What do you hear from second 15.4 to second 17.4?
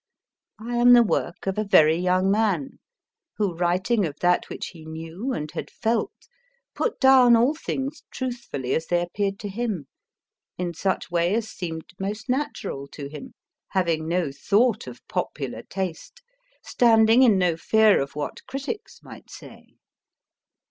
taste, standing in